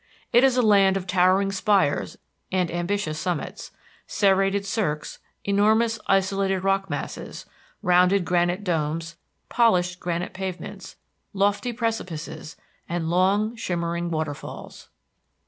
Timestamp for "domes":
8.63-9.17